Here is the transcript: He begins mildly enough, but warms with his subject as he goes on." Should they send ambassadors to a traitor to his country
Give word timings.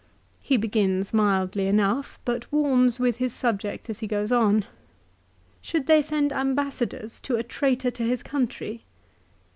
He 0.41 0.57
begins 0.57 1.13
mildly 1.13 1.67
enough, 1.67 2.17
but 2.25 2.51
warms 2.51 2.99
with 2.99 3.17
his 3.17 3.33
subject 3.33 3.87
as 3.87 3.99
he 3.99 4.07
goes 4.07 4.31
on." 4.31 4.65
Should 5.61 5.85
they 5.85 6.01
send 6.01 6.33
ambassadors 6.33 7.19
to 7.19 7.35
a 7.35 7.43
traitor 7.43 7.91
to 7.91 8.03
his 8.05 8.23
country 8.23 8.83